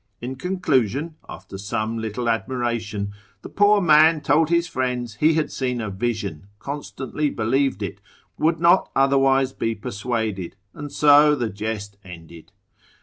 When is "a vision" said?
5.79-6.47